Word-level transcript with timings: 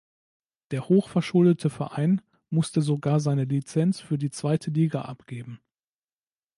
Der 0.71 0.89
hochverschuldete 0.89 1.69
Verein 1.69 2.23
musste 2.49 2.81
sogar 2.81 3.19
seine 3.19 3.43
Lizenz 3.45 3.99
für 3.99 4.17
die 4.17 4.31
Zweite 4.31 4.71
Liga 4.71 5.03
abgeben. 5.03 5.61